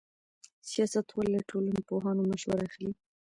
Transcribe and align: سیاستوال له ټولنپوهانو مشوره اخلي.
سیاستوال 0.69 1.27
له 1.35 1.41
ټولنپوهانو 1.49 2.21
مشوره 2.31 2.61
اخلي. 2.67 2.91